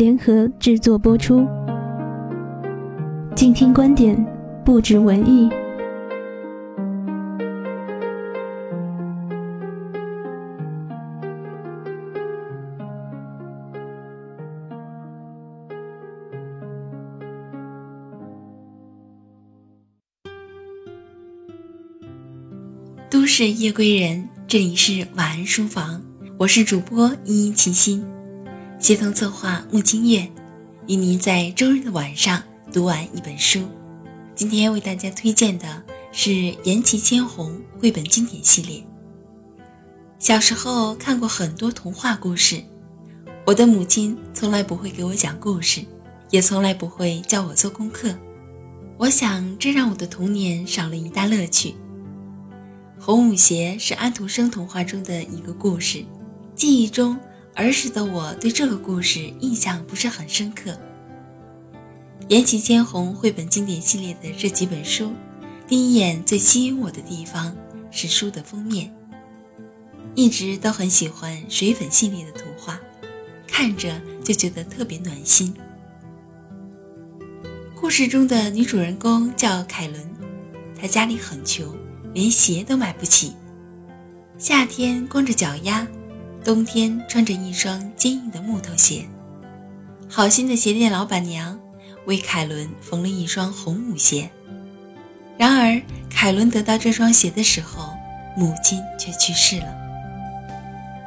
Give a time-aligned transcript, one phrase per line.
[0.00, 1.46] 联合制作播出。
[3.36, 4.16] 静听观点，
[4.64, 5.46] 不止文艺。
[23.10, 24.26] 都市夜归人。
[24.48, 26.00] 这里是晚安书房，
[26.38, 28.02] 我是主播依依齐心，
[28.80, 30.26] 协同策划穆清月，
[30.86, 32.42] 与您在周日的晚上
[32.72, 33.68] 读完一本书。
[34.34, 36.30] 今天为大家推荐的是
[36.64, 38.82] 《言其千红》绘本经典系列。
[40.18, 42.62] 小时候看过很多童话故事，
[43.44, 45.82] 我的母亲从来不会给我讲故事，
[46.30, 48.14] 也从来不会教我做功课。
[48.96, 51.74] 我想，这让我的童年少了一大乐趣。
[52.98, 56.02] 红舞鞋是安徒生童话中的一个故事，
[56.54, 57.18] 记忆中
[57.60, 60.78] 儿时的我对这个故事印象不是很深刻。
[62.28, 65.12] 言其千红绘本经典系列的这几本书，
[65.66, 67.56] 第一眼最吸引我的地方
[67.90, 68.94] 是书的封面。
[70.14, 72.80] 一直都很喜欢水粉系列的图画，
[73.46, 75.54] 看着就觉得特别暖心。
[77.74, 80.10] 故事中的女主人公叫凯伦，
[80.80, 81.66] 她家里很穷。
[82.12, 83.34] 连鞋都买不起，
[84.36, 85.86] 夏天光着脚丫，
[86.44, 89.04] 冬天穿着一双坚硬的木头鞋。
[90.08, 91.58] 好心的鞋店老板娘
[92.06, 94.28] 为凯伦缝了一双红舞鞋。
[95.38, 95.80] 然而，
[96.10, 97.92] 凯伦得到这双鞋的时候，
[98.36, 99.74] 母亲却去世了。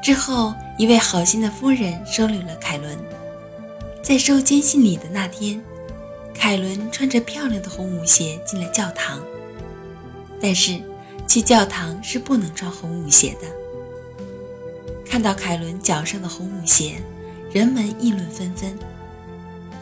[0.02, 2.98] 之后，一位好心的夫人收留了凯伦。
[4.02, 5.62] 在收监信礼的那天，
[6.34, 9.20] 凯伦穿着漂亮的红舞鞋进了教堂，
[10.42, 10.80] 但是。
[11.26, 13.48] 去教堂是不能穿红舞鞋的。
[15.14, 16.96] 看到凯伦脚上的红舞鞋，
[17.52, 18.76] 人们议论纷纷，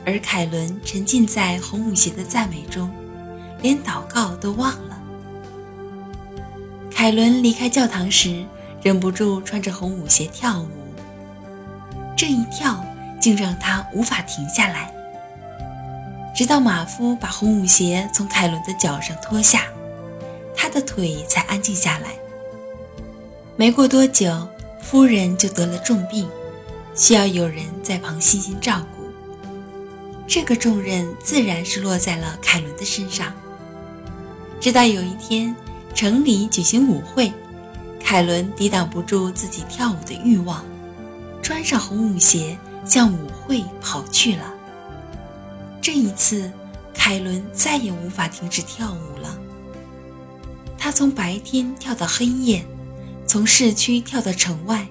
[0.06, 2.92] 而凯伦沉浸在红舞鞋的赞美中，
[3.62, 5.02] 连祷告都忘了。
[6.94, 8.44] 凯伦离开教堂时，
[8.84, 10.68] 忍不住穿着红舞鞋跳舞，
[12.18, 12.84] 这一跳
[13.22, 14.94] 竟让他无法停下来，
[16.36, 19.64] 直到马夫把红舞鞋从凯伦的脚上脱下。
[20.54, 22.10] 他的腿才安静下来。
[23.56, 24.46] 没过多久，
[24.92, 26.28] 夫人就得了重病，
[26.96, 29.06] 需要有人在旁细心照顾。
[30.28, 33.32] 这个重任自然是落在了凯伦的身上。
[34.60, 35.56] 直到有一天，
[35.96, 37.32] 城里举行舞会，
[38.04, 40.62] 凯伦抵挡不住自己跳舞的欲望，
[41.42, 44.54] 穿上红舞鞋向舞会跑去了。
[45.82, 46.52] 这一次，
[46.94, 49.40] 凯伦再也无法停止跳舞了。
[50.78, 52.66] 他从白天跳到黑夜，
[53.32, 54.86] 从市区跳到城外。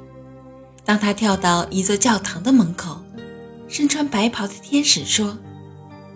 [0.83, 2.99] 当他跳到一座教堂的门口，
[3.69, 5.37] 身穿白袍的天使说：“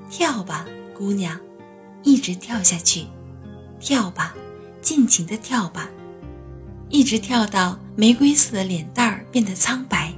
[0.08, 0.64] 跳吧，
[0.96, 1.38] 姑娘，
[2.02, 3.04] 一直跳下去，
[3.78, 4.34] 跳吧，
[4.80, 5.90] 尽情的跳吧，
[6.88, 10.10] 一直跳到玫瑰色的脸蛋儿变得苍白，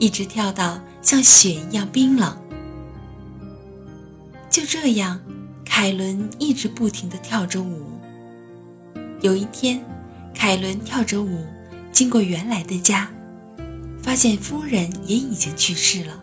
[0.00, 2.36] 一直跳到像雪一样冰冷。”
[4.50, 5.20] 就这样，
[5.64, 7.84] 凯伦一直不停地跳着舞。
[9.20, 9.80] 有一天，
[10.34, 11.46] 凯伦跳着舞
[11.90, 13.08] 经过原来的家，
[14.02, 16.22] 发现夫人也已经去世了。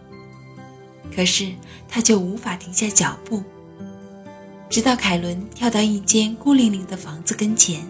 [1.15, 1.51] 可是
[1.89, 3.43] 他却无法停下脚步，
[4.69, 7.83] 直到凯伦跳到一间孤零零的房子跟前，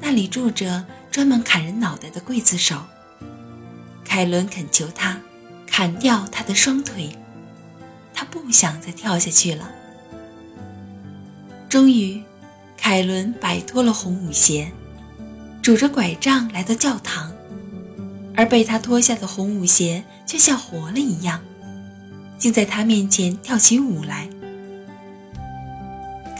[0.00, 2.82] 那里住着专门砍人脑袋的刽子手。
[4.04, 5.20] 凯伦恳求他
[5.66, 7.16] 砍掉他的双腿，
[8.12, 9.70] 他不想再跳下去了。
[11.68, 12.20] 终于。
[12.82, 14.72] 凯伦摆脱了红舞鞋，
[15.62, 17.30] 拄着拐杖来到教堂，
[18.34, 21.38] 而被他脱下的红舞鞋却像活了一样，
[22.38, 24.26] 竟在他面前跳起舞来。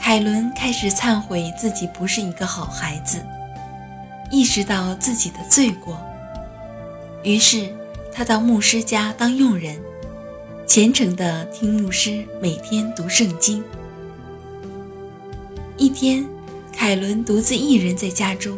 [0.01, 3.23] 凯伦开始忏悔自己不是一个好孩子，
[4.31, 6.01] 意识到自己的罪过，
[7.23, 7.69] 于是
[8.11, 9.79] 他到牧师家当佣人，
[10.65, 13.63] 虔诚地听牧师每天读圣经。
[15.77, 16.25] 一天，
[16.75, 18.57] 凯伦独自一人在家中，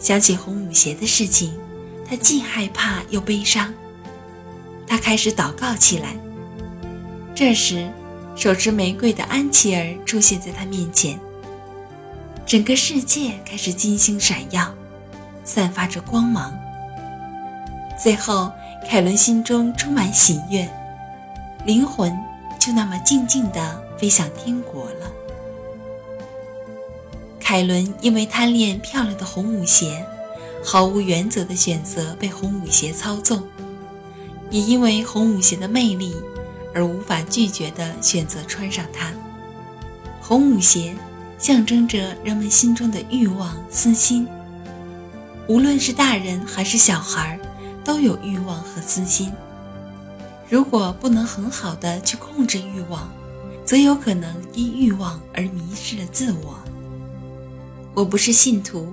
[0.00, 1.56] 想起红舞鞋的事情。
[2.08, 3.72] 他既害怕又悲伤，
[4.84, 6.16] 他开始祷告起来。
[7.36, 7.88] 这时，
[8.34, 11.16] 手持玫瑰的安琪儿出现在他面前。
[12.44, 14.74] 整个世界开始金星闪耀，
[15.44, 16.52] 散发着光芒。
[18.02, 18.50] 最后，
[18.88, 20.68] 凯伦心中充满喜悦，
[21.64, 22.12] 灵魂
[22.58, 24.99] 就那么静静地飞向天国了。
[27.50, 30.06] 凯伦因为贪恋漂亮的红舞鞋。
[30.64, 33.42] 毫无原则的选择被红舞鞋操纵，
[34.52, 36.14] 也因为红舞鞋的魅力
[36.72, 39.10] 而无法拒绝的选择穿上它。
[40.20, 40.94] 红舞鞋
[41.40, 44.28] 象征着人们心中的欲望、私心。
[45.48, 47.36] 无论是大人还是小孩，
[47.82, 49.32] 都有欲望和私心。
[50.48, 53.10] 如果不能很好的去控制欲望，
[53.64, 56.59] 则有可能因欲望而迷失了自我。
[57.94, 58.92] 我不是信徒。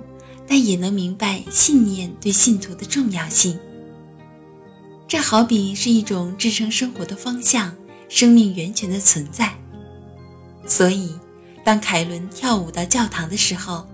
[0.50, 3.60] 但也能明白信念对信徒的重要性。
[5.06, 7.76] 这好比是一种支撑生活的方向、
[8.08, 9.54] 生命源泉的存在。
[10.66, 11.12] 所以，
[11.66, 13.86] 当凯伦跳舞到教堂的时候，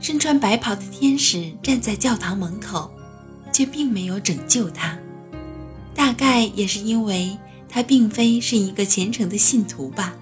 [0.00, 2.88] 身穿白袍的天使站在教堂门口，
[3.52, 4.96] 却并没有拯救他。
[5.92, 7.36] 大概也是因为
[7.68, 10.14] 他并非是一个虔诚的信徒吧。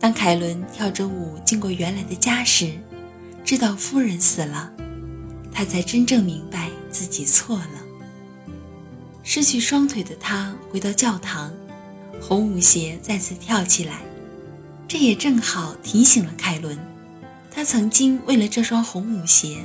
[0.00, 2.72] 当凯伦跳着舞经过原来的家时，
[3.44, 4.72] 知道夫人死了，
[5.52, 7.82] 他才真正明白自己错了。
[9.24, 11.52] 失去双腿的他回到教堂，
[12.20, 14.00] 红舞鞋再次跳起来，
[14.86, 16.78] 这也正好提醒了凯伦，
[17.50, 19.58] 他曾经为了这双红舞鞋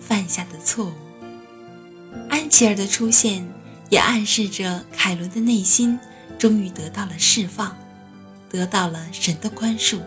[0.00, 0.92] 犯下的错误。
[2.28, 3.46] 安琪儿的出现
[3.90, 5.98] 也暗示着凯伦的内心
[6.38, 7.76] 终于得到了释放，
[8.52, 9.98] 得到了神的宽恕。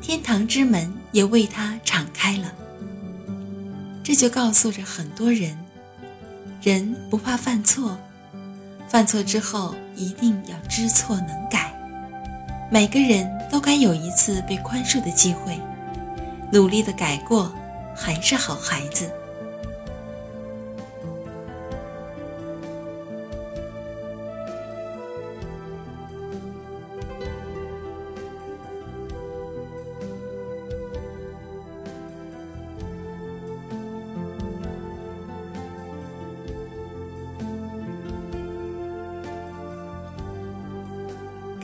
[0.00, 2.52] 天堂之门也为他敞开了，
[4.02, 5.56] 这就告诉着很多人：
[6.62, 7.98] 人不怕犯错，
[8.86, 11.72] 犯错之后一定要知错能改。
[12.70, 15.58] 每个人都该有一次被宽恕的机会，
[16.52, 17.50] 努力的改过，
[17.96, 19.10] 还是好孩子。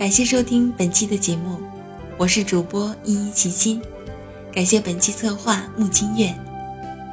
[0.00, 1.60] 感谢收听本期的节目，
[2.16, 3.82] 我是主播依依齐心。
[4.50, 6.34] 感谢本期策划木清月，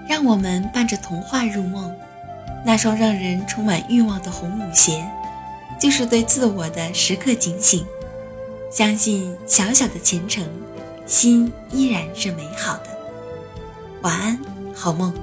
[0.07, 1.93] 让我们伴着童话入梦。
[2.65, 5.05] 那双让人充满欲望的红舞鞋，
[5.77, 7.85] 就是对自我的时刻警醒。
[8.71, 10.47] 相信小小的虔诚，
[11.05, 12.83] 心依然是美好的。
[14.01, 14.39] 晚安，
[14.73, 15.13] 好梦。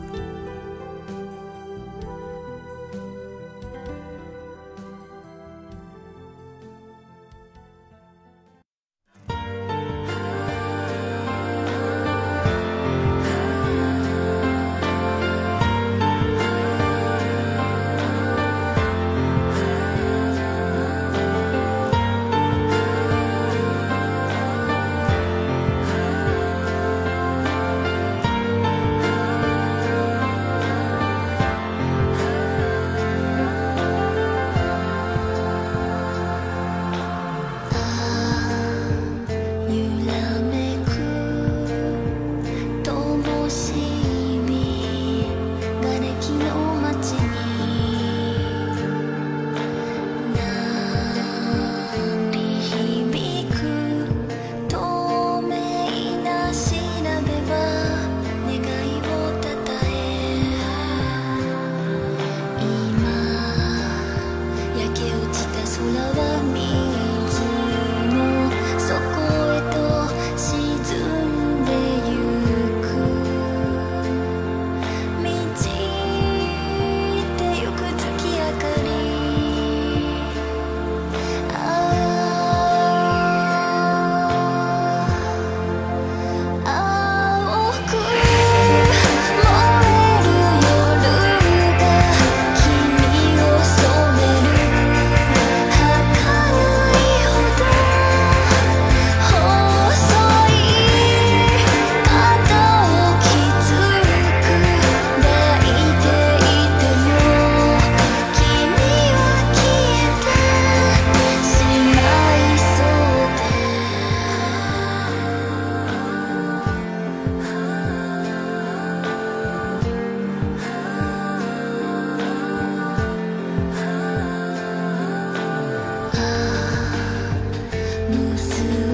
[128.55, 128.94] to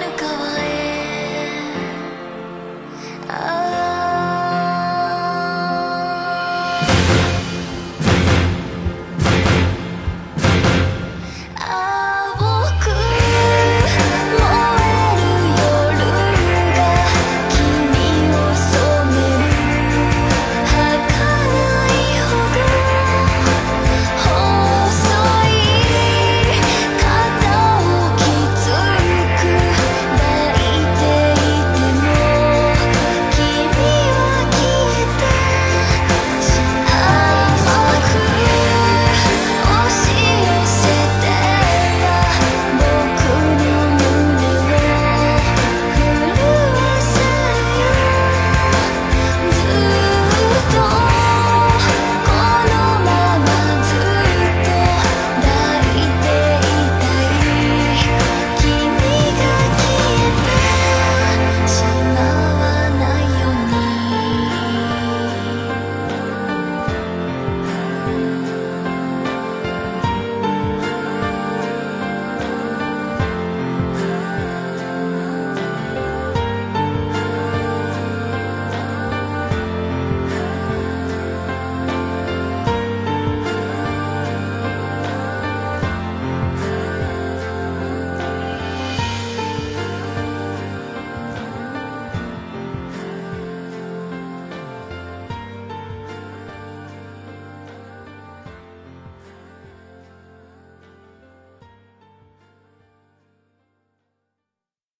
[0.00, 0.63] るかは